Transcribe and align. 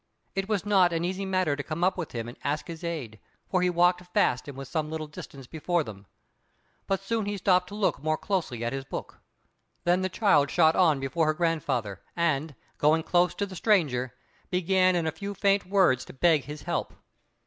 It 0.33 0.49
was 0.49 0.65
not 0.65 0.93
an 0.93 1.05
easy 1.05 1.27
matter 1.27 1.55
to 1.55 1.61
come 1.61 1.83
up 1.83 1.95
with 1.95 2.11
him 2.13 2.27
and 2.27 2.35
ask 2.43 2.65
his 2.65 2.83
aid, 2.83 3.19
for 3.47 3.61
he 3.61 3.69
walked 3.69 4.01
fast, 4.15 4.47
and 4.47 4.57
was 4.57 4.67
some 4.67 4.89
little 4.89 5.05
distance 5.05 5.45
before 5.45 5.83
them. 5.83 6.07
But 6.87 7.01
soon 7.03 7.27
he 7.27 7.37
stopped 7.37 7.67
to 7.67 7.75
look 7.75 8.01
more 8.01 8.17
closely 8.17 8.65
at 8.65 8.73
his 8.73 8.83
book. 8.83 9.19
Then 9.83 10.01
the 10.01 10.09
child 10.09 10.49
shot 10.49 10.75
on 10.75 10.99
before 10.99 11.27
her 11.27 11.35
grandfather, 11.35 12.01
and, 12.15 12.55
going 12.79 13.03
close 13.03 13.35
to 13.35 13.45
the 13.45 13.55
stranger, 13.55 14.15
began 14.49 14.95
in 14.95 15.05
a 15.05 15.11
few 15.11 15.35
faint 15.35 15.67
words 15.67 16.03
to 16.05 16.13
beg 16.13 16.45
his 16.45 16.63
help. 16.63 16.95